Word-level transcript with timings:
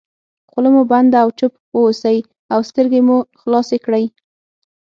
خوله 0.49 0.69
مو 0.73 0.81
بنده 0.91 1.17
او 1.23 1.29
چوپ 1.39 1.53
واوسئ 1.75 2.17
او 2.53 2.59
سترګې 2.69 3.01
مو 3.07 3.17
خلاصې 3.41 3.77
کړئ. 3.85 4.05